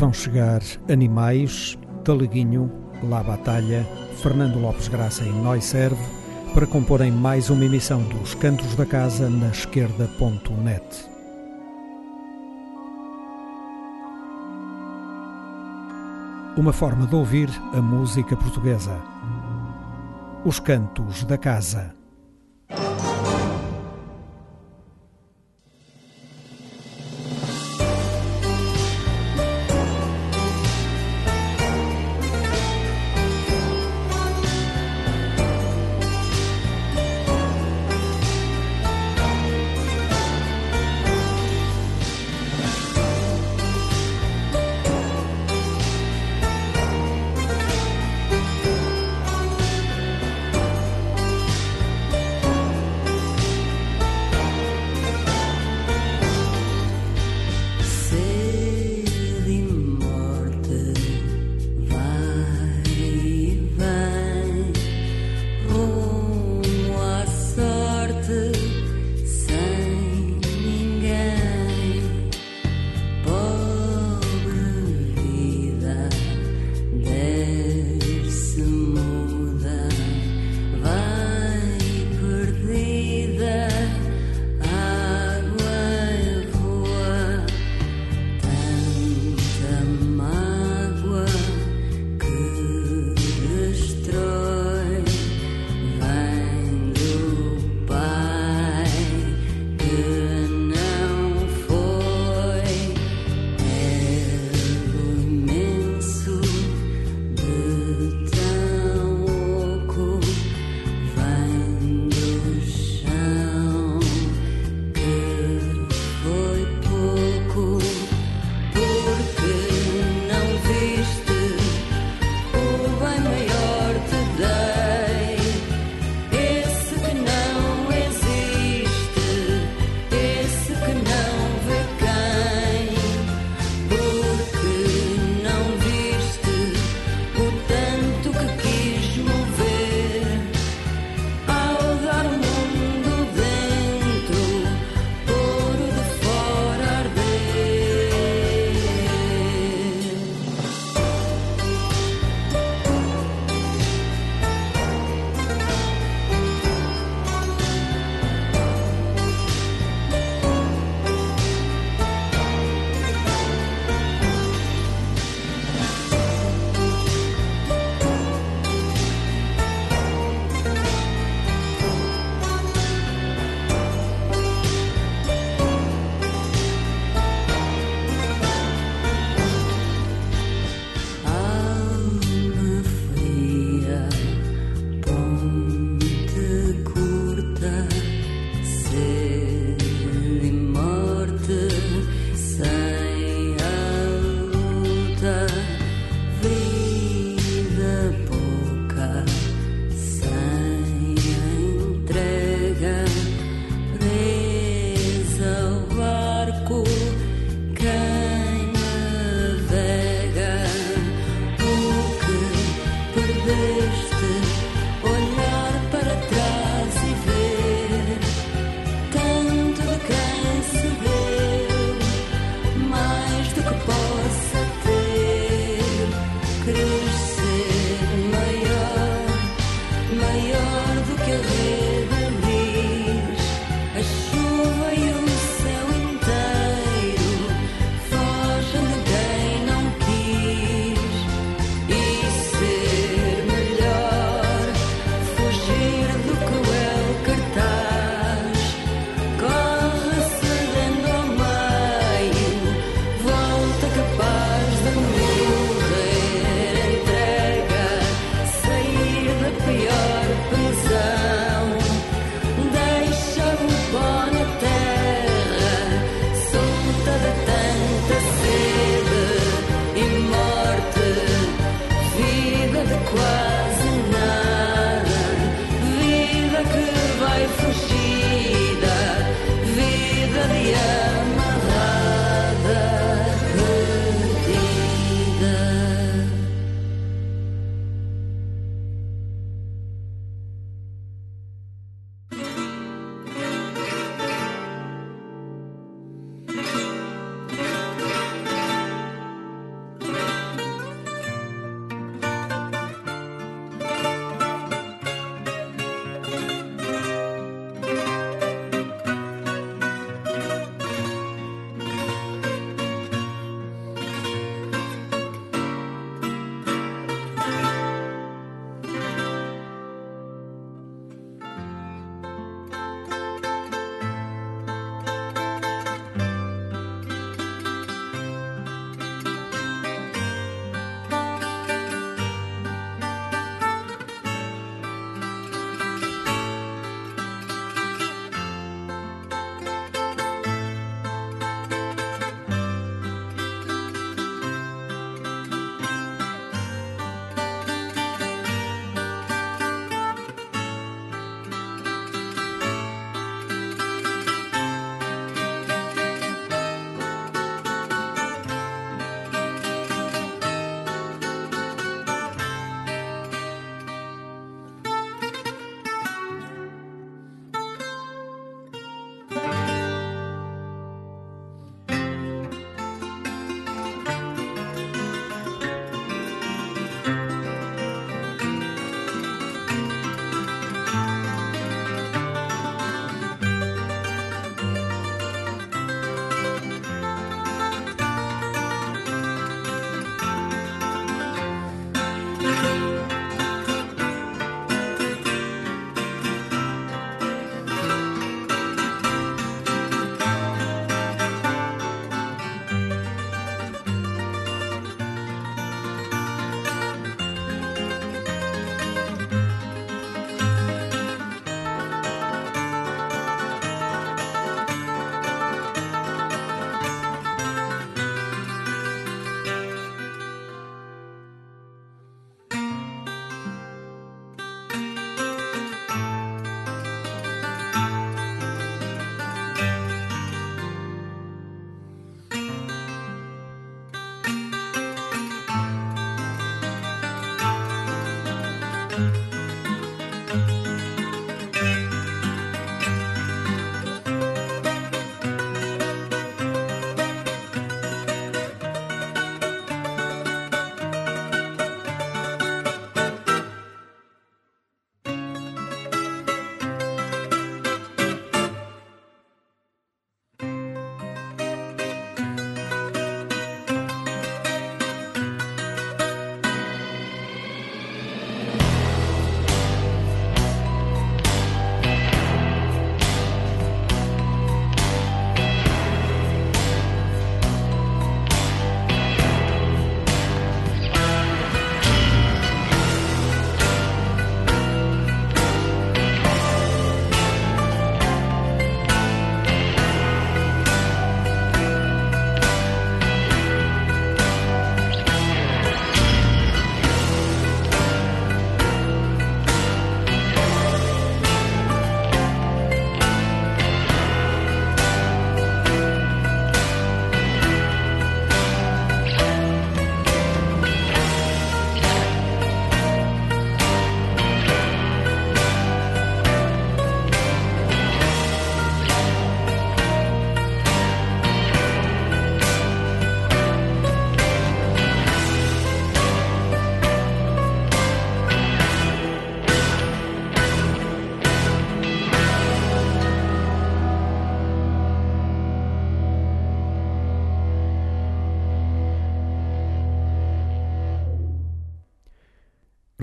Vão 0.00 0.14
chegar 0.14 0.62
Animais, 0.90 1.76
Talaguinho, 2.02 2.72
La 3.02 3.22
Batalha, 3.22 3.86
Fernando 4.22 4.58
Lopes 4.58 4.88
Graça 4.88 5.22
e 5.24 5.28
Nós 5.28 5.62
Serve 5.66 6.02
para 6.54 6.66
comporem 6.66 7.12
mais 7.12 7.50
uma 7.50 7.66
emissão 7.66 8.02
dos 8.04 8.34
Cantos 8.34 8.74
da 8.74 8.86
Casa 8.86 9.28
na 9.28 9.48
esquerda.net. 9.48 10.82
Uma 16.56 16.72
forma 16.72 17.06
de 17.06 17.14
ouvir 17.14 17.50
a 17.74 17.82
música 17.82 18.34
portuguesa. 18.34 18.98
Os 20.46 20.58
Cantos 20.58 21.24
da 21.24 21.36
Casa. 21.36 21.99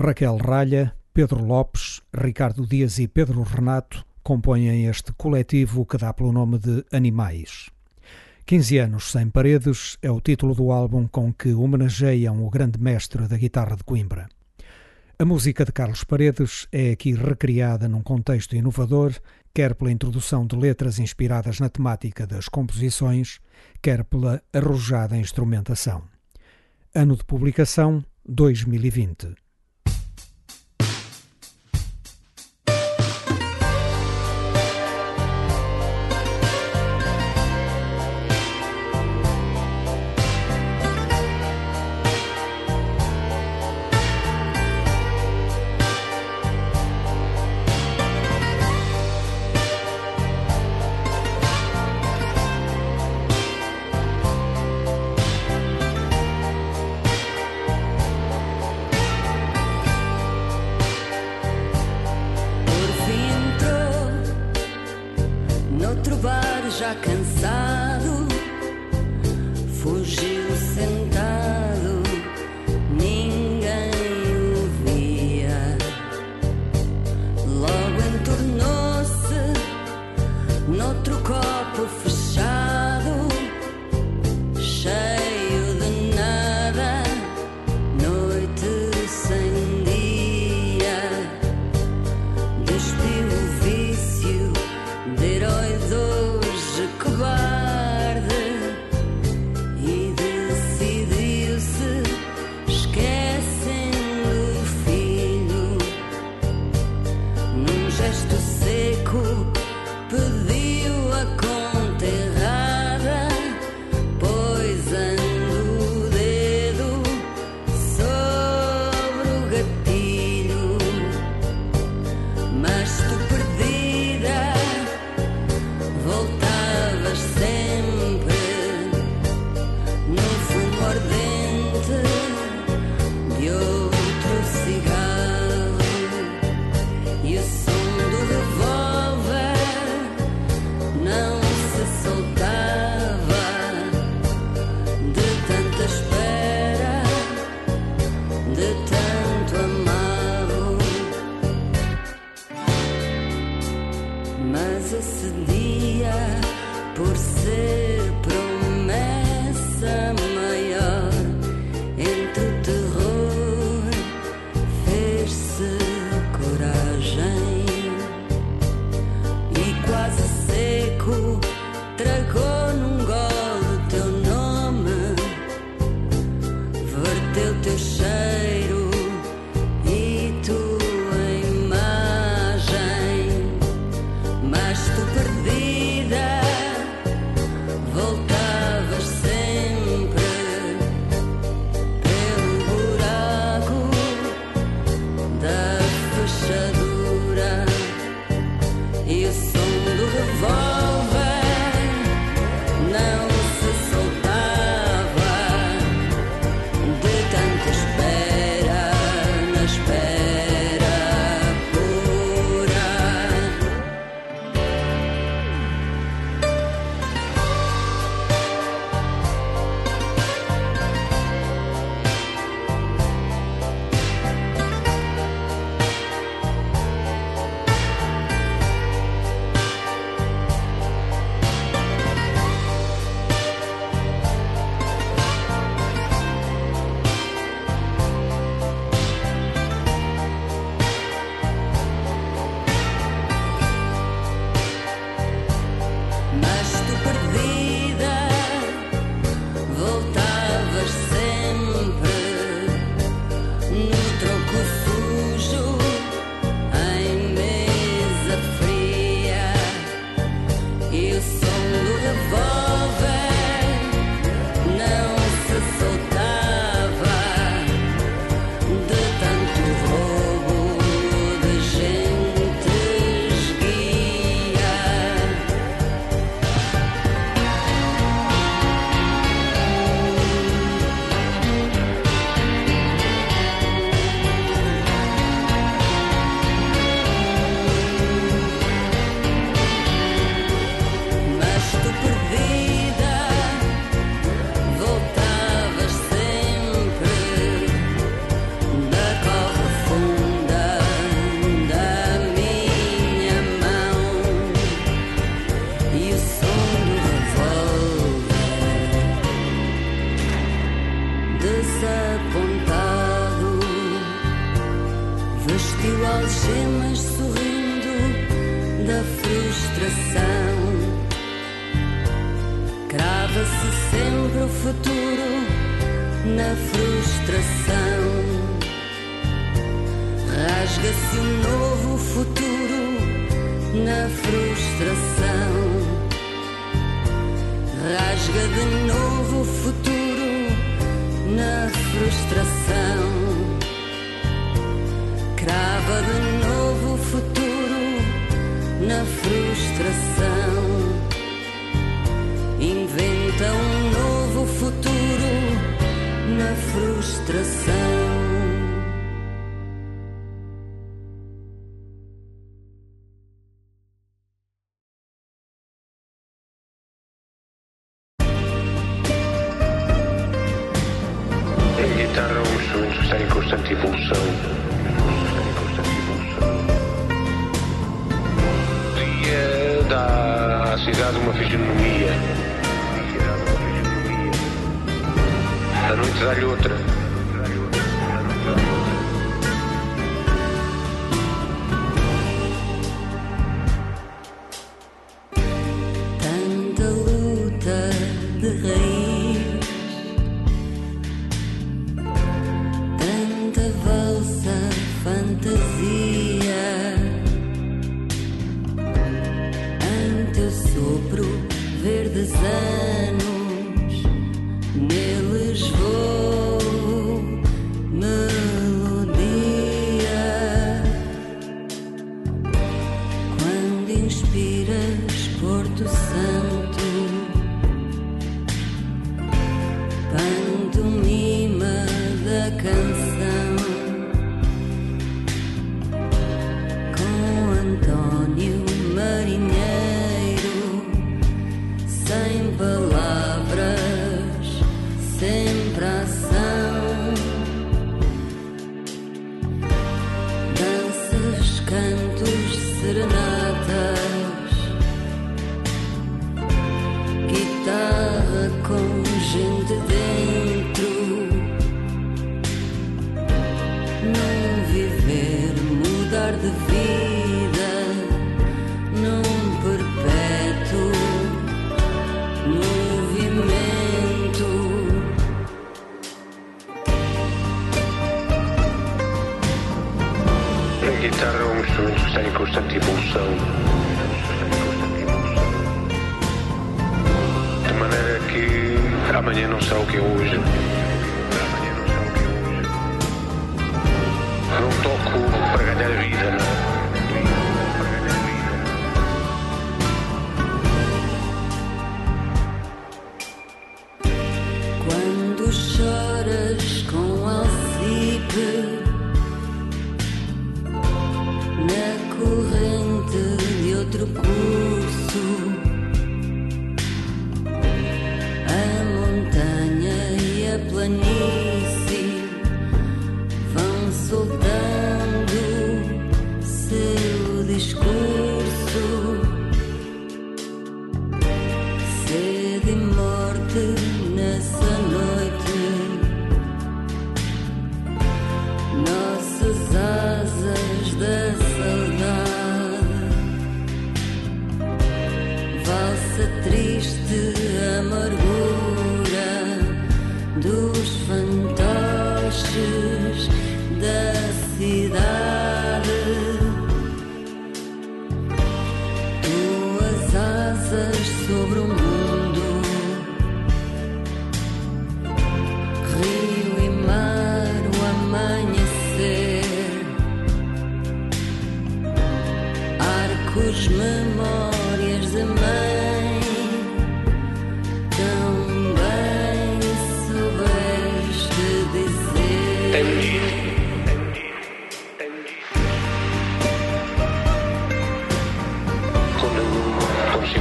Raquel 0.00 0.36
Ralha, 0.36 0.94
Pedro 1.12 1.44
Lopes, 1.44 2.00
Ricardo 2.14 2.64
Dias 2.64 3.00
e 3.00 3.08
Pedro 3.08 3.42
Renato 3.42 4.06
compõem 4.22 4.86
este 4.86 5.12
coletivo 5.14 5.84
que 5.84 5.98
dá 5.98 6.12
pelo 6.12 6.30
nome 6.30 6.56
de 6.56 6.84
Animais. 6.92 7.68
15 8.46 8.78
anos 8.78 9.10
sem 9.10 9.28
paredes 9.28 9.98
é 10.00 10.08
o 10.08 10.20
título 10.20 10.54
do 10.54 10.70
álbum 10.70 11.08
com 11.08 11.32
que 11.32 11.52
homenageiam 11.52 12.44
o 12.44 12.48
grande 12.48 12.80
mestre 12.80 13.26
da 13.26 13.36
guitarra 13.36 13.74
de 13.74 13.82
Coimbra. 13.82 14.28
A 15.18 15.24
música 15.24 15.64
de 15.64 15.72
Carlos 15.72 16.04
Paredes 16.04 16.68
é 16.70 16.92
aqui 16.92 17.12
recriada 17.12 17.88
num 17.88 18.00
contexto 18.00 18.54
inovador, 18.54 19.12
quer 19.52 19.74
pela 19.74 19.90
introdução 19.90 20.46
de 20.46 20.54
letras 20.54 21.00
inspiradas 21.00 21.58
na 21.58 21.68
temática 21.68 22.24
das 22.24 22.48
composições, 22.48 23.40
quer 23.82 24.04
pela 24.04 24.40
arrojada 24.52 25.16
instrumentação. 25.16 26.04
Ano 26.94 27.16
de 27.16 27.24
publicação 27.24 28.04
2020. 28.24 29.47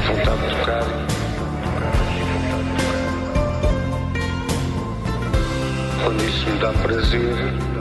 voltar 0.08 0.34
a 0.34 0.38
tocar. 0.38 0.84
Quando 6.04 6.24
isso 6.24 6.50
me 6.50 6.60
dá 6.60 6.72
prazer. 6.74 7.77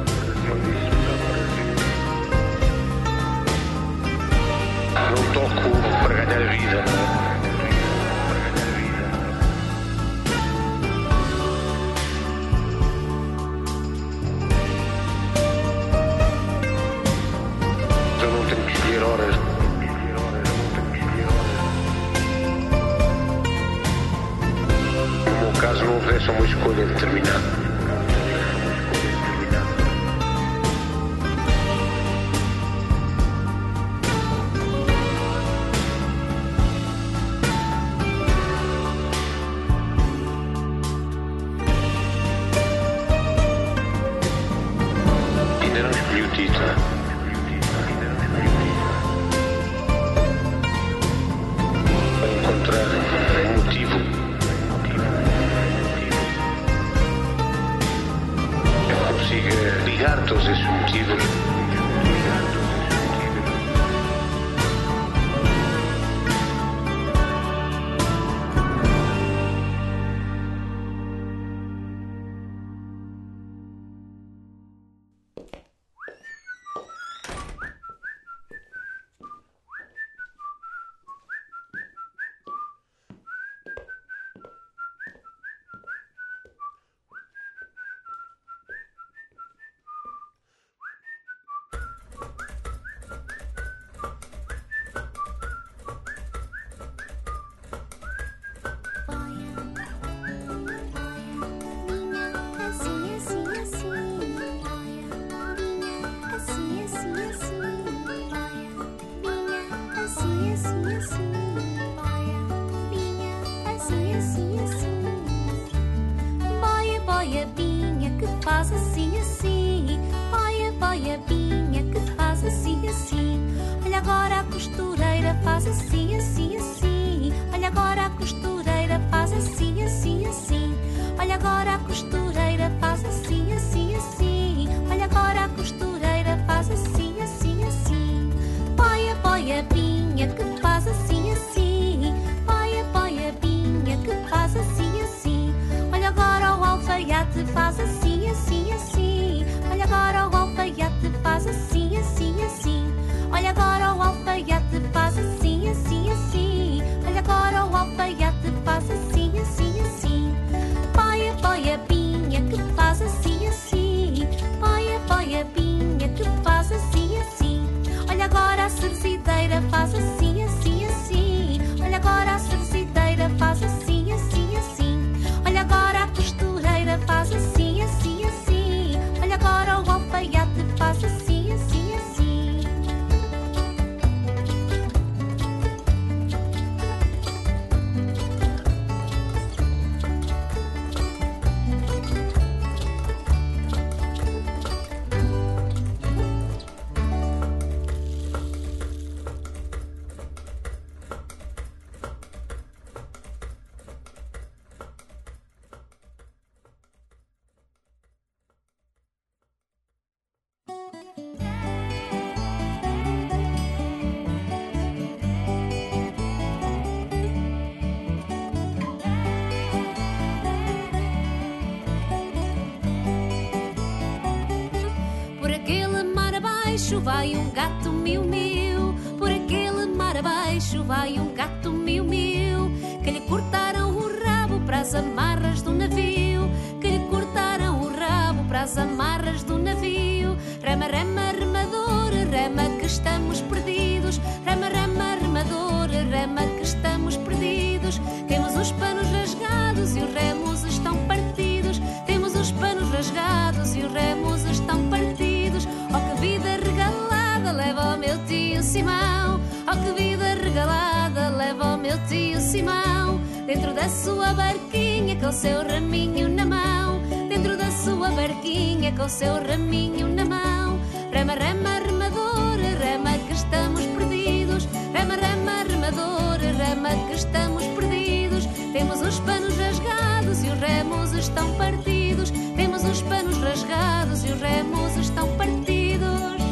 os 279.07 279.21
panos 279.21 279.57
rasgados 279.57 280.43
e 280.43 280.49
os 280.49 280.59
remos 280.59 281.13
estão 281.13 281.55
partidos. 281.55 282.33
Temos 282.57 282.83
os 282.83 283.03
panos 283.03 283.39
rasgados 283.39 284.25
e 284.25 284.33
os 284.33 284.41
remos 284.41 284.97
estão 284.97 285.29
partidos. 285.37 286.43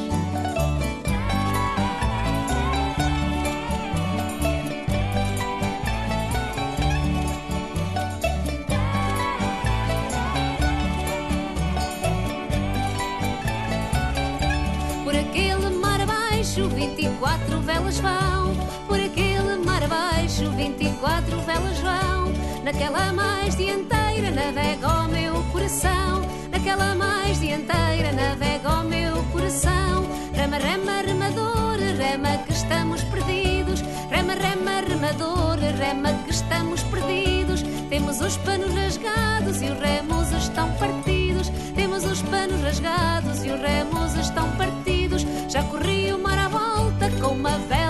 Por 15.03 15.17
aquele 15.17 15.71
mar 15.71 16.01
abaixo, 16.01 16.69
24 16.69 17.61
velas 17.61 17.99
vão. 17.99 18.55
Por 18.87 19.01
aquele 19.01 19.57
mar 19.65 19.83
abaixo, 19.83 20.49
24 20.53 21.41
velas 21.41 21.79
vão. 21.81 22.24
Naquela 22.65 23.13
mais 23.13 23.57
dianteira 23.57 24.31
navega 24.31 24.89
o 24.89 25.09
meu 25.09 25.35
coração. 25.53 26.23
Naquela 26.51 26.95
mais 26.95 27.39
dianteira 27.39 28.11
navega 28.11 28.71
o 28.81 28.85
meu 28.85 29.23
coração. 29.33 30.09
rema 30.33 30.57
rema 30.57 31.03
remador, 31.03 31.77
rema 31.99 32.39
que 32.39 32.55
estamos 32.55 33.05
perdidos. 33.05 33.83
rema 34.09 34.33
rema 34.33 34.81
remador, 34.81 35.59
rema 35.79 36.15
que 36.25 36.31
estamos 36.31 36.83
perdidos. 36.85 37.63
Temos 37.91 38.23
os 38.23 38.39
panos 38.39 38.75
rasgados 38.75 39.61
e 39.61 39.67
os 39.67 39.79
remos 39.79 40.33
estão 40.33 40.73
partidos. 40.79 41.51
Temos 41.75 42.07
os 42.07 42.23
panos 42.23 42.63
rasgados 42.63 43.45
e 43.45 43.51
os 43.51 43.61
remos 43.61 44.15
estão 44.15 44.51
partidos. 44.53 45.27
Já 45.51 45.63
corri 45.65 46.15
o 46.15 46.19
mar 46.19 46.39
à 46.39 46.49
volta 46.49 47.11
com 47.21 47.35
uma 47.35 47.59
vela 47.69 47.84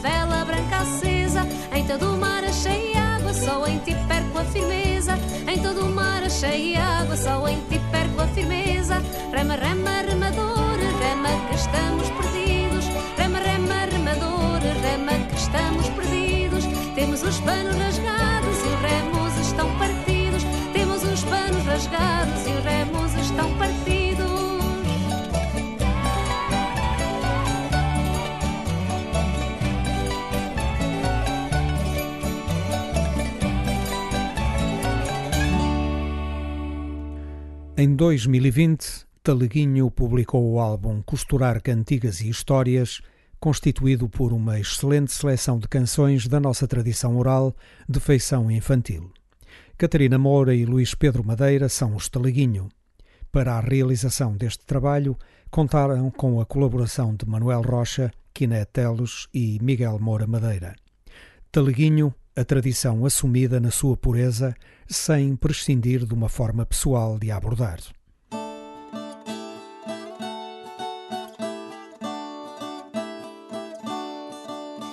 vela 0.00 0.44
branca 0.44 0.78
acesa. 0.78 1.46
Em 1.72 1.84
todo 1.86 2.14
o 2.14 2.18
mar 2.18 2.44
achei 2.44 2.94
água, 2.96 3.32
só 3.32 3.66
em 3.66 3.78
ti 3.78 3.94
perco 4.06 4.38
a 4.38 4.44
firmeza. 4.44 5.18
Em 5.46 5.58
todo 5.58 5.82
o 5.82 5.90
mar 5.90 6.22
achei 6.22 6.76
água, 6.76 7.16
só 7.16 7.46
em 7.48 7.60
ti 7.68 7.80
perco 7.90 8.20
a 8.20 8.26
firmeza. 8.28 9.02
Rema, 9.32 9.54
rema, 9.56 10.02
remador, 10.02 10.78
rema 11.00 11.28
que 11.48 11.54
estamos 11.54 12.08
perdidos. 12.10 12.84
Rema, 13.16 13.38
rema, 13.38 13.84
remador, 13.90 14.60
rema 14.82 15.12
que 15.28 15.36
estamos 15.36 15.88
perdidos. 15.90 16.64
Temos 16.94 17.22
os 17.22 17.40
panos 17.40 17.74
rasgados 17.76 18.56
e 18.64 18.68
os 18.68 18.80
remos 18.80 19.46
estão 19.46 19.78
partidos. 19.78 20.42
Temos 20.72 21.02
os 21.02 21.24
panos 21.24 21.64
rasgados 21.64 22.46
e 22.46 22.50
os 22.50 22.64
remos 22.64 23.14
estão 23.14 23.52
partidos. 23.54 23.77
Em 37.80 37.94
2020, 37.94 39.06
Taleguinho 39.22 39.88
publicou 39.88 40.50
o 40.50 40.58
álbum 40.58 41.00
Costurar 41.00 41.62
Cantigas 41.62 42.20
e 42.20 42.28
Histórias, 42.28 43.00
constituído 43.38 44.08
por 44.08 44.32
uma 44.32 44.58
excelente 44.58 45.12
seleção 45.12 45.60
de 45.60 45.68
canções 45.68 46.26
da 46.26 46.40
nossa 46.40 46.66
tradição 46.66 47.16
oral 47.16 47.54
de 47.88 48.00
feição 48.00 48.50
infantil. 48.50 49.12
Catarina 49.76 50.18
Moura 50.18 50.56
e 50.56 50.64
Luís 50.64 50.92
Pedro 50.92 51.22
Madeira 51.22 51.68
são 51.68 51.94
os 51.94 52.08
Taleguinho. 52.08 52.68
Para 53.30 53.52
a 53.52 53.60
realização 53.60 54.36
deste 54.36 54.66
trabalho, 54.66 55.16
contaram 55.48 56.10
com 56.10 56.40
a 56.40 56.44
colaboração 56.44 57.14
de 57.14 57.28
Manuel 57.28 57.62
Rocha, 57.62 58.10
Quiné 58.34 58.64
Telos 58.64 59.28
e 59.32 59.56
Miguel 59.62 60.00
Moura 60.00 60.26
Madeira. 60.26 60.74
Taleguinho, 61.52 62.12
a 62.34 62.44
tradição 62.44 63.06
assumida 63.06 63.60
na 63.60 63.70
sua 63.70 63.96
pureza, 63.96 64.52
sem 64.88 65.36
prescindir 65.36 66.04
de 66.06 66.14
uma 66.14 66.28
forma 66.28 66.64
pessoal 66.64 67.18
de 67.18 67.30
abordar. 67.30 67.78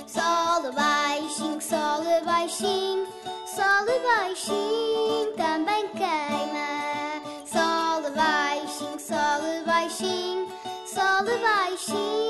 Sol 0.07 0.73
baixinho, 0.73 1.61
sol 1.61 2.03
baixinho, 2.25 3.07
sol 3.45 3.85
baixinho 4.03 5.33
também 5.37 5.87
queima. 5.89 7.21
Sol 7.45 8.11
baixinho, 8.13 8.99
sol 8.99 9.65
baixinho, 9.65 10.47
sol 10.85 11.25
baixinho 11.41 12.24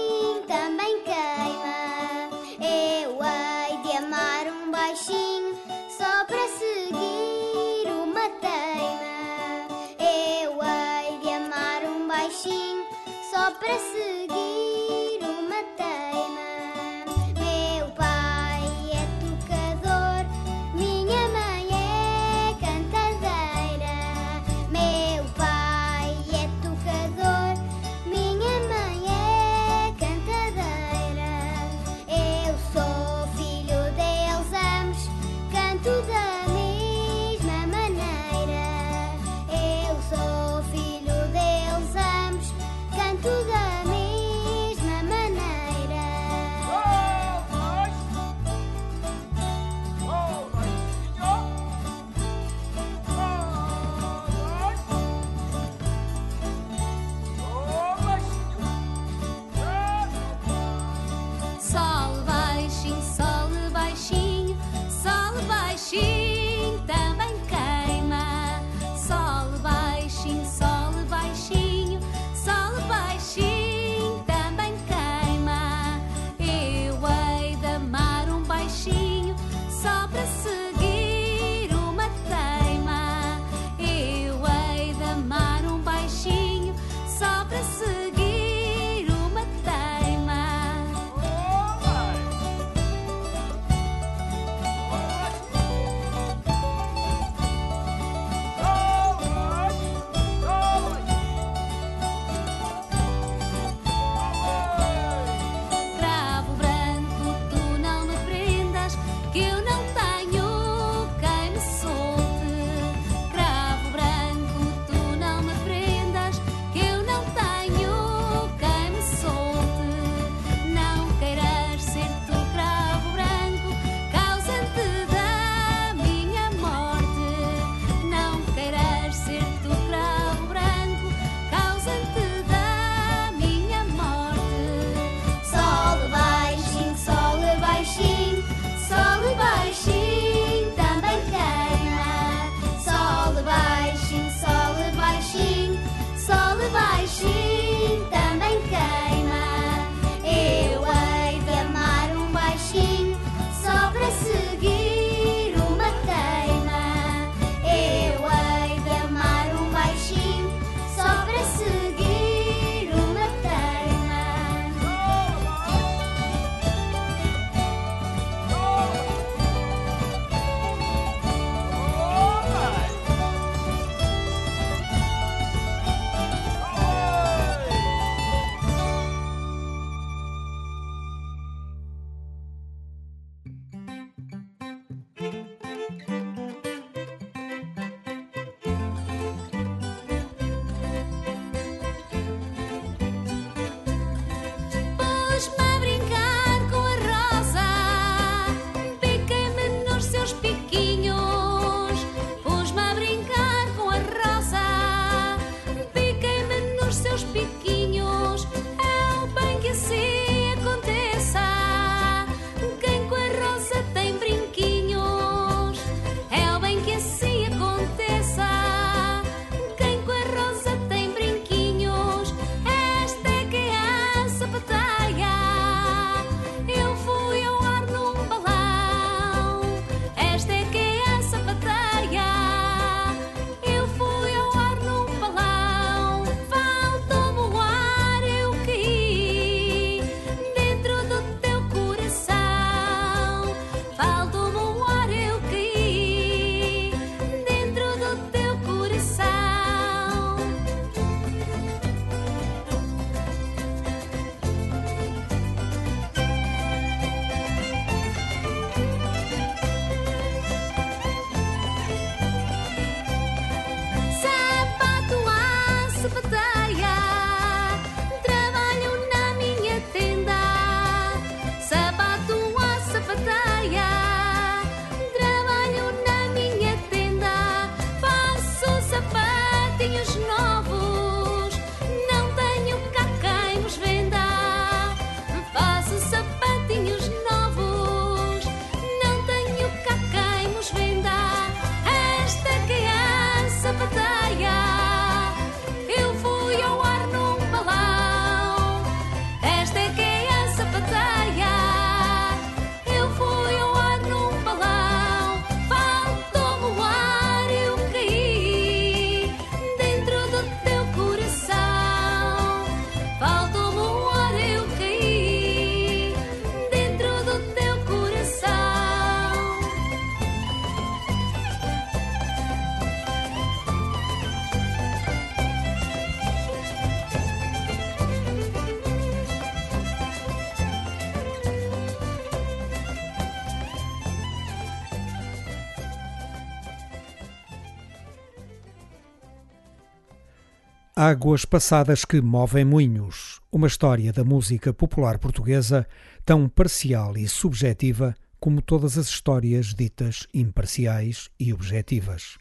Águas 341.08 341.46
passadas 341.46 342.04
que 342.04 342.20
movem 342.20 342.66
moinhos. 342.66 343.40
Uma 343.52 343.68
história 343.68 344.12
da 344.12 344.24
música 344.24 344.74
popular 344.74 345.20
portuguesa 345.20 345.88
tão 346.26 346.50
parcial 346.50 347.16
e 347.16 347.28
subjetiva 347.28 348.16
como 348.40 348.60
todas 348.60 348.98
as 348.98 349.08
histórias 349.10 349.76
ditas 349.76 350.26
imparciais 350.34 351.30
e 351.40 351.54
objetivas. 351.54 352.40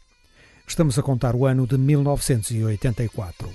Estamos 0.67 0.97
a 0.97 1.03
contar 1.03 1.35
o 1.35 1.45
ano 1.45 1.67
de 1.67 1.77
1984. 1.77 3.47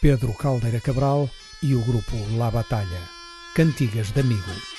Pedro 0.00 0.32
Caldeira 0.32 0.80
Cabral 0.80 1.28
e 1.62 1.74
o 1.74 1.84
grupo 1.84 2.16
La 2.38 2.50
Batalha. 2.50 3.02
Cantigas 3.54 4.10
de 4.10 4.20
Amigo. 4.20 4.69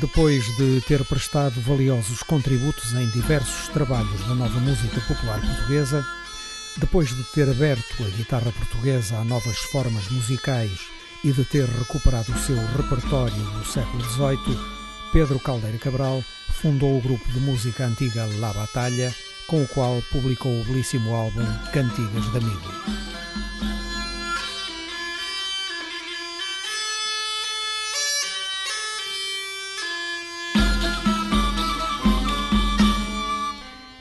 Depois 0.00 0.44
de 0.56 0.80
ter 0.82 1.04
prestado 1.04 1.60
valiosos 1.60 2.22
contributos 2.22 2.92
em 2.92 3.08
diversos 3.10 3.66
trabalhos 3.68 4.20
da 4.28 4.34
nova 4.34 4.60
música 4.60 5.00
popular 5.00 5.40
portuguesa, 5.40 6.06
depois 6.76 7.08
de 7.08 7.24
ter 7.32 7.50
aberto 7.50 8.04
a 8.04 8.08
guitarra 8.08 8.52
portuguesa 8.52 9.16
a 9.16 9.24
novas 9.24 9.58
formas 9.72 10.08
musicais 10.08 10.78
e 11.24 11.32
de 11.32 11.44
ter 11.44 11.64
recuperado 11.64 12.30
o 12.30 12.38
seu 12.38 12.56
repertório 12.76 13.34
do 13.34 13.64
século 13.64 14.04
XVIII, 14.04 14.56
Pedro 15.12 15.40
Caldeira 15.40 15.78
Cabral 15.78 16.22
fundou 16.62 16.96
o 16.96 17.02
grupo 17.02 17.28
de 17.32 17.40
música 17.40 17.84
antiga 17.84 18.24
La 18.38 18.52
Batalha, 18.52 19.12
com 19.48 19.64
o 19.64 19.68
qual 19.68 20.00
publicou 20.12 20.60
o 20.60 20.64
belíssimo 20.64 21.12
álbum 21.12 21.44
Cantigas 21.72 22.30
de 22.30 22.38
Amigo. 22.38 22.98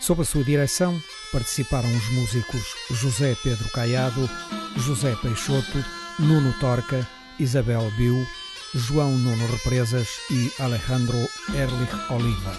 Sob 0.08 0.22
a 0.22 0.24
sua 0.24 0.41
direção 0.41 0.98
participaram 1.34 1.93
os 1.93 2.10
músicos 2.12 2.63
José 2.91 3.36
Pedro 3.43 3.70
Caiado, 3.72 4.30
José 4.78 5.13
Peixoto, 5.22 5.84
Nuno 6.17 6.54
Torca, 6.62 7.06
Isabel 7.38 7.91
Biu, 7.98 8.26
João 8.74 9.12
Nuno 9.12 9.46
Represas 9.48 10.08
e 10.32 10.50
Alejandro 10.62 11.17
Erlich 11.50 11.93
Oliva. 12.10 12.58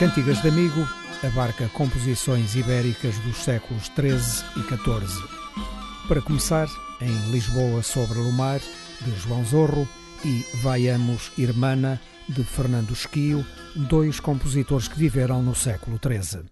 Cantigas 0.00 0.42
de 0.42 0.48
Amigo 0.48 0.84
abarca 1.22 1.68
composições 1.68 2.56
ibéricas 2.56 3.16
dos 3.20 3.36
séculos 3.36 3.84
XIII 3.84 4.44
e 4.56 4.62
XIV. 4.62 5.28
Para 6.08 6.20
começar, 6.20 6.66
em 7.00 7.30
Lisboa 7.30 7.84
sobre 7.84 8.18
o 8.18 8.32
Mar, 8.32 8.58
de 9.00 9.16
João 9.20 9.44
Zorro, 9.44 9.88
e 10.24 10.44
Vaiamos 10.62 11.32
Irmana, 11.36 12.00
de 12.28 12.44
Fernando 12.44 12.92
Esquio, 12.92 13.44
dois 13.74 14.20
compositores 14.20 14.88
que 14.88 14.98
viveram 14.98 15.42
no 15.42 15.54
século 15.54 15.98
XIII. 15.98 16.51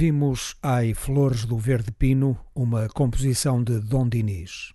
Ouvimos 0.00 0.56
Ai 0.62 0.94
Flores 0.94 1.44
do 1.44 1.58
Verde 1.58 1.92
Pino, 1.92 2.34
uma 2.54 2.88
composição 2.88 3.62
de 3.62 3.78
Dom 3.80 4.08
Dinis. 4.08 4.72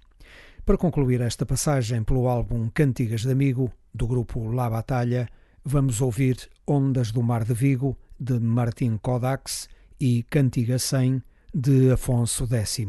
Para 0.63 0.77
concluir 0.77 1.19
esta 1.19 1.47
passagem 1.47 2.03
pelo 2.03 2.27
álbum 2.27 2.69
Cantigas 2.71 3.21
de 3.21 3.31
Amigo, 3.31 3.73
do 3.91 4.05
grupo 4.05 4.47
La 4.51 4.69
Batalha, 4.69 5.27
vamos 5.63 5.99
ouvir 5.99 6.37
Ondas 6.67 7.11
do 7.11 7.23
Mar 7.23 7.43
de 7.43 7.55
Vigo, 7.55 7.97
de 8.19 8.39
Martim 8.39 8.97
Kodax, 8.97 9.67
e 9.99 10.21
Cantiga 10.29 10.77
100, 10.77 11.23
de 11.51 11.91
Afonso 11.91 12.45
X. 12.45 12.85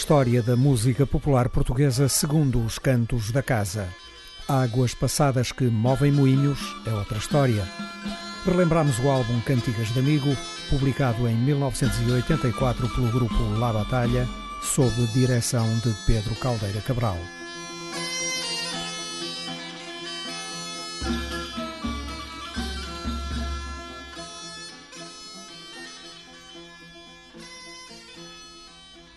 história 0.00 0.42
da 0.42 0.56
música 0.56 1.06
popular 1.06 1.50
portuguesa 1.50 2.08
segundo 2.08 2.64
os 2.64 2.78
cantos 2.78 3.30
da 3.30 3.42
casa. 3.42 3.86
Águas 4.48 4.94
passadas 4.94 5.52
que 5.52 5.64
movem 5.64 6.10
moinhos 6.10 6.58
é 6.86 6.90
outra 6.90 7.18
história. 7.18 7.62
Relembramos 8.46 8.98
o 8.98 9.10
álbum 9.10 9.38
Cantigas 9.42 9.92
de 9.92 9.98
Amigo, 9.98 10.34
publicado 10.70 11.28
em 11.28 11.36
1984 11.36 12.88
pelo 12.88 13.12
grupo 13.12 13.58
La 13.58 13.74
Batalha, 13.74 14.26
sob 14.62 14.90
direção 15.08 15.68
de 15.80 15.94
Pedro 16.06 16.34
Caldeira 16.36 16.80
Cabral. 16.80 17.18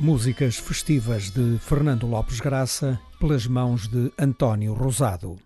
Músicas 0.03 0.57
festivas 0.57 1.29
de 1.29 1.57
Fernando 1.59 2.05
Lopes 2.05 2.41
Graça, 2.41 2.99
pelas 3.21 3.47
mãos 3.47 3.87
de 3.87 4.11
António 4.19 4.73
Rosado. 4.73 5.37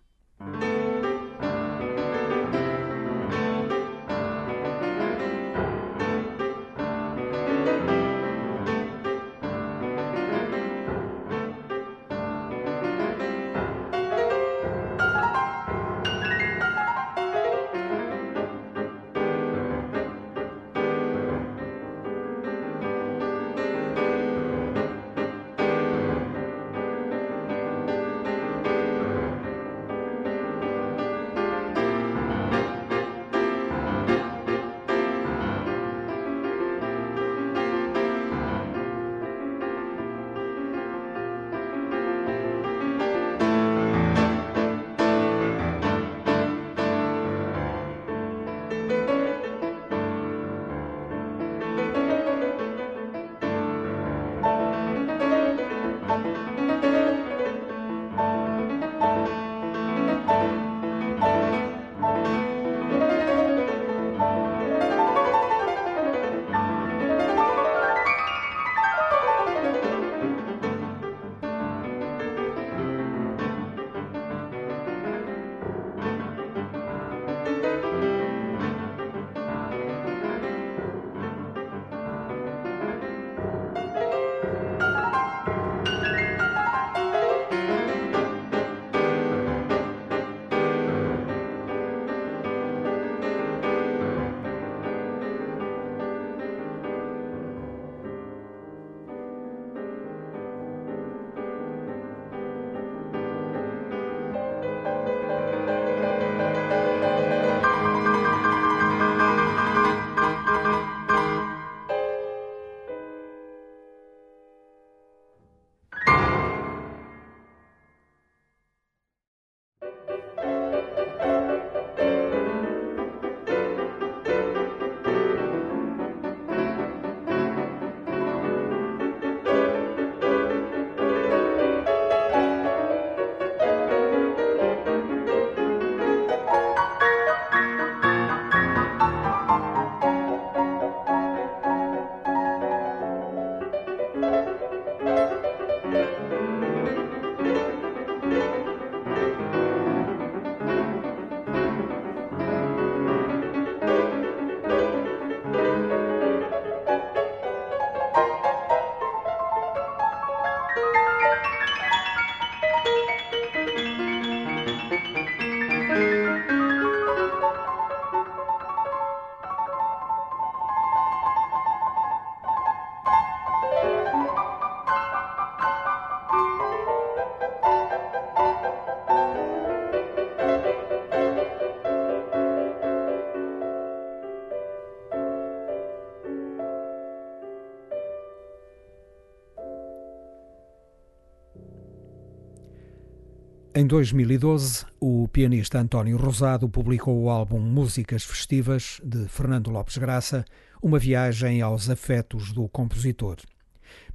2012, 193.97 194.85
o 194.99 195.27
pianista 195.27 195.79
António 195.79 196.17
Rosado 196.17 196.69
publicou 196.69 197.19
o 197.19 197.31
álbum 197.31 197.59
Músicas 197.59 198.23
Festivas, 198.23 199.01
de 199.03 199.27
Fernando 199.27 199.71
Lopes 199.71 199.97
Graça, 199.97 200.45
uma 200.83 200.99
viagem 200.99 201.63
aos 201.63 201.89
afetos 201.89 202.53
do 202.53 202.69
compositor. 202.69 203.37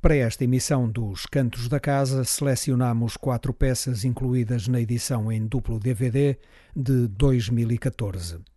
Para 0.00 0.14
esta 0.14 0.44
emissão 0.44 0.88
dos 0.88 1.26
Cantos 1.26 1.68
da 1.68 1.80
Casa, 1.80 2.22
selecionamos 2.22 3.16
quatro 3.16 3.52
peças 3.52 4.04
incluídas 4.04 4.68
na 4.68 4.80
edição 4.80 5.32
em 5.32 5.44
duplo 5.44 5.80
DVD 5.80 6.38
de 6.76 7.08
2014. 7.08 8.51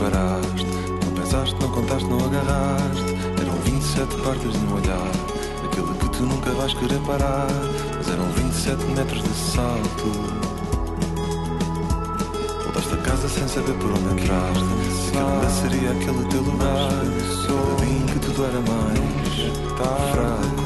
paraste. 0.00 0.66
Não 1.04 1.12
pensaste, 1.12 1.54
não 1.60 1.68
contaste, 1.70 2.08
não 2.08 2.18
agarraste. 2.24 3.04
Eram 3.40 3.54
27 3.64 4.16
partes 4.22 4.52
de 4.52 4.58
um 4.58 4.74
olhar. 4.74 5.10
Aquele 5.64 5.98
que 5.98 6.08
tu 6.08 6.22
nunca 6.24 6.50
vais 6.52 6.72
querer 6.74 6.98
parar. 7.00 7.48
Mas 7.96 8.08
eram 8.08 8.24
27 8.32 8.84
metros 8.96 9.22
de 9.22 9.34
salto. 9.34 10.10
Voltaste 12.64 12.94
a 12.94 12.96
casa 12.96 13.28
sem 13.28 13.46
saber 13.46 13.74
por 13.74 13.90
onde 13.90 14.22
entraste. 14.22 14.64
Aquele 15.12 15.28
ainda 15.28 15.50
seria 15.50 15.90
aquele 15.92 16.24
teu 16.28 16.42
lugar. 16.42 16.90
sabia 17.46 17.84
dia 17.84 18.06
que 18.06 18.18
tudo 18.20 18.44
era 18.44 18.60
mais 18.60 20.12
fraco. 20.12 20.59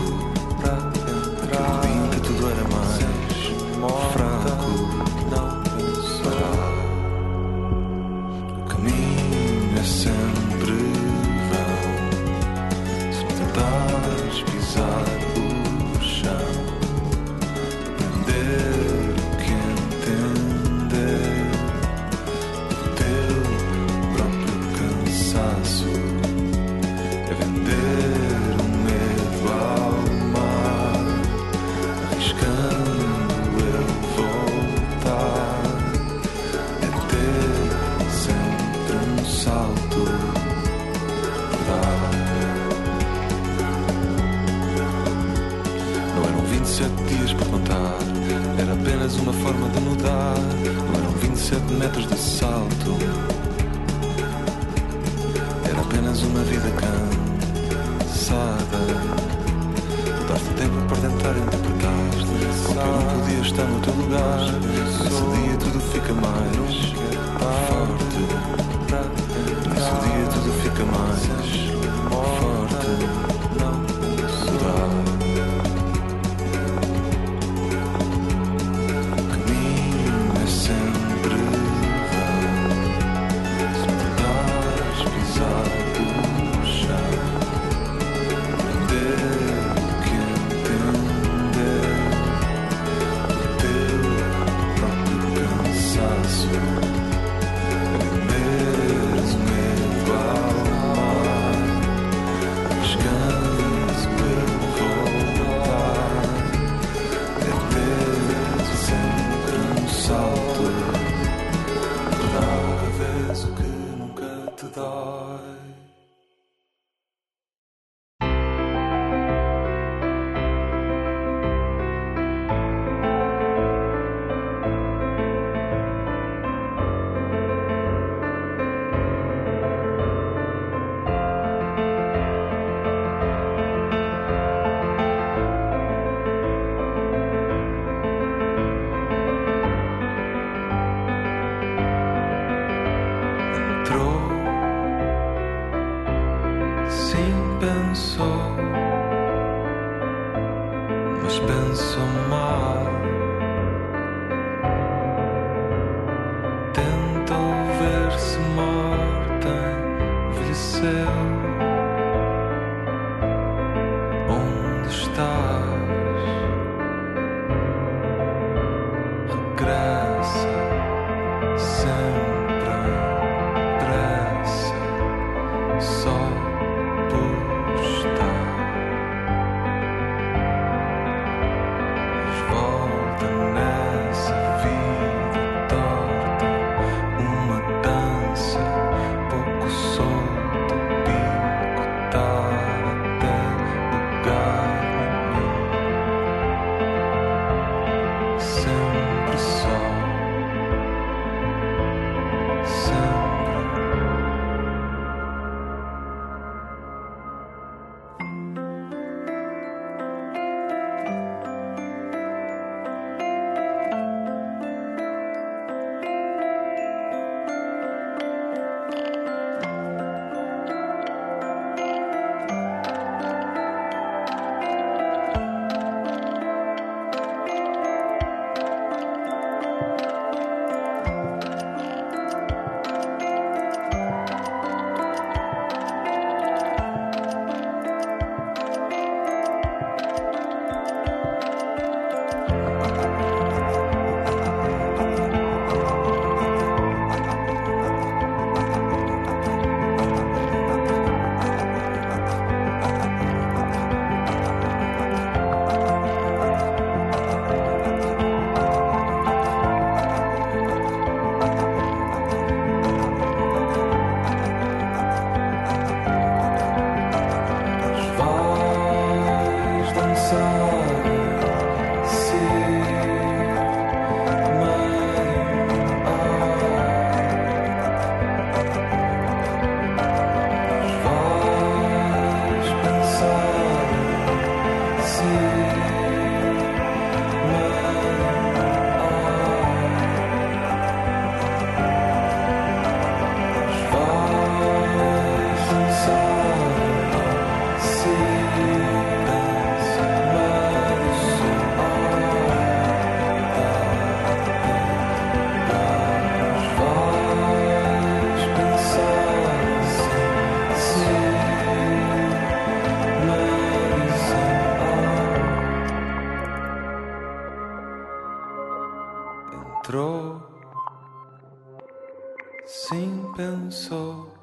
Sim, 322.67 323.33
pensou, 323.37 324.35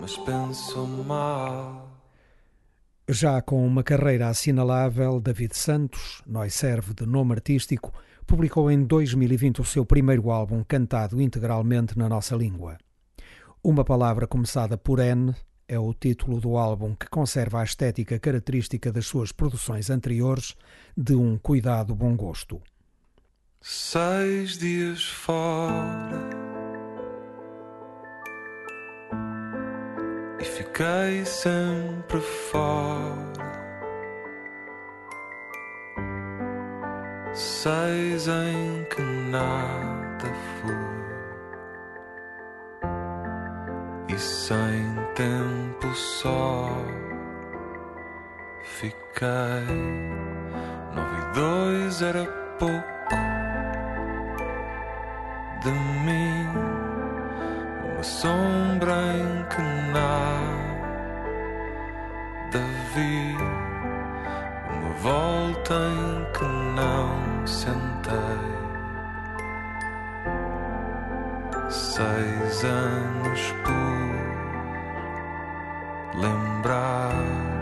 mas 0.00 0.16
pensou 0.18 0.86
mal. 0.86 1.88
Já 3.08 3.42
com 3.42 3.66
uma 3.66 3.82
carreira 3.82 4.28
assinalável, 4.28 5.20
David 5.20 5.56
Santos, 5.56 6.22
nós 6.24 6.54
serve 6.54 6.94
de 6.94 7.04
nome 7.04 7.32
artístico, 7.32 7.92
publicou 8.26 8.70
em 8.70 8.84
2020 8.84 9.60
o 9.60 9.64
seu 9.64 9.84
primeiro 9.84 10.30
álbum 10.30 10.62
cantado 10.62 11.20
integralmente 11.20 11.98
na 11.98 12.08
nossa 12.08 12.36
língua. 12.36 12.78
Uma 13.60 13.84
palavra 13.84 14.28
começada 14.28 14.78
por 14.78 15.00
N 15.00 15.34
é 15.66 15.78
o 15.78 15.92
título 15.92 16.40
do 16.40 16.56
álbum 16.56 16.94
que 16.94 17.08
conserva 17.08 17.60
a 17.60 17.64
estética 17.64 18.20
característica 18.20 18.92
das 18.92 19.06
suas 19.06 19.32
produções 19.32 19.90
anteriores 19.90 20.54
de 20.96 21.16
um 21.16 21.36
cuidado 21.36 21.92
bom 21.92 22.14
gosto. 22.16 22.62
Seis 23.66 24.58
dias 24.58 25.08
fora 25.08 26.20
e 30.38 30.44
fiquei 30.44 31.24
sempre 31.24 32.20
fora. 32.20 33.32
Seis 37.32 38.28
em 38.28 38.84
que 38.94 39.00
nada 39.00 40.30
fui 40.60 40.74
e 44.14 44.18
sem 44.18 44.94
tempo 45.14 45.94
só 45.94 46.68
fiquei. 48.62 49.64
Nove 50.94 51.16
e 51.16 51.32
dois 51.32 52.02
era 52.02 52.26
pouco 52.58 53.43
de 55.64 55.70
mim, 55.70 56.46
uma 57.82 58.02
sombra 58.02 58.94
em 59.14 59.44
que 59.48 59.62
nada 59.94 60.74
vi, 62.94 63.34
uma 64.70 64.92
volta 65.00 65.74
em 65.74 66.24
que 66.34 66.44
não 66.76 67.46
sentei. 67.46 68.54
Seis 71.70 72.64
anos 72.64 73.54
por 73.64 73.94
lembrar. 76.20 77.53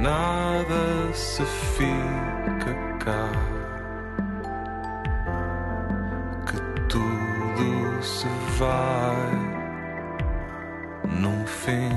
Nada 0.00 1.12
se 1.12 1.44
fica 1.44 2.74
cá, 2.98 3.30
que 6.46 6.56
tudo 6.88 8.02
se 8.02 8.28
vai 8.58 9.32
num 11.20 11.46
fim. 11.46 11.90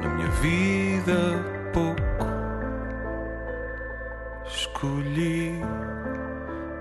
Na 0.00 0.08
minha 0.08 0.28
vida, 0.28 1.44
pouco 1.72 2.26
escolhi 4.46 5.60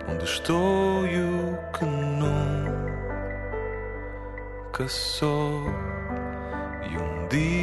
onde 0.07 0.23
estou 0.25 1.07
e 1.07 1.17
o 1.19 1.57
que 1.73 1.85
nunca 1.85 2.77
sou. 4.87 5.65
E 6.83 6.97
um 6.97 7.27
dia 7.27 7.60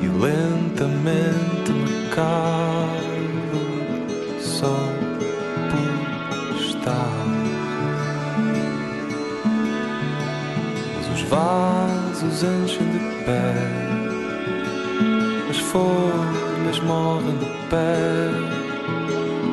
e 0.00 0.06
lentamente 0.08 1.72
me 1.72 2.08
calo 2.08 3.60
só 4.40 4.76
por 5.70 6.56
estar. 6.56 7.26
Mas 10.96 11.08
os 11.14 11.22
vasos 11.28 12.42
enchem 12.42 12.90
de 12.90 13.24
pé 13.24 13.54
As 15.48 15.58
folhas 15.58 16.80
morrem 16.80 17.36
de 17.38 17.46
pé, 17.68 18.30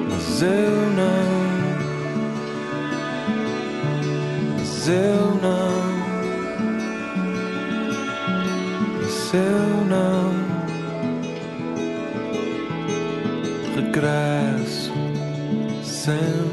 mas 0.10 0.42
eu 0.42 0.90
não. 0.96 1.48
Mas 4.58 4.88
eu 4.88 5.27
Mas 9.28 9.34
eu 9.34 9.86
não. 9.90 10.32
Regresso 13.76 14.94
sempre 15.84 16.47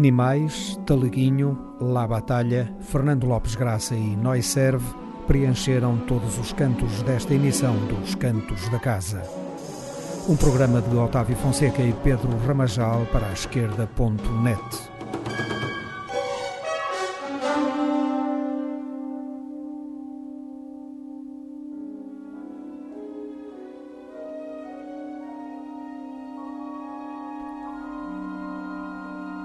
Animais, 0.00 0.80
Taleguinho, 0.86 1.76
La 1.78 2.06
Batalha, 2.06 2.74
Fernando 2.80 3.26
Lopes 3.26 3.54
Graça 3.54 3.94
e 3.94 4.16
Noi 4.16 4.40
Serve 4.40 4.82
preencheram 5.26 5.98
todos 6.06 6.38
os 6.38 6.54
cantos 6.54 7.02
desta 7.02 7.34
emissão 7.34 7.76
dos 7.84 8.14
Cantos 8.14 8.66
da 8.70 8.78
Casa. 8.78 9.22
Um 10.26 10.36
programa 10.36 10.80
de 10.80 10.96
Otávio 10.96 11.36
Fonseca 11.36 11.82
e 11.82 11.92
Pedro 11.92 12.34
Ramajal 12.46 13.06
para 13.12 13.26
a 13.26 13.32
esquerda.net. 13.34 14.89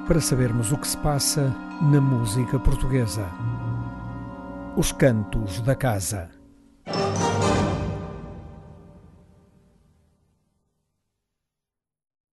para 0.06 0.22
sabermos 0.22 0.72
o 0.72 0.78
que 0.78 0.88
se 0.88 0.98
passa 0.98 1.54
na 1.82 2.00
música 2.00 2.60
portuguesa. 2.60 3.28
Os 4.76 4.92
Cantos 4.92 5.62
da 5.62 5.76
Casa. 5.76 6.30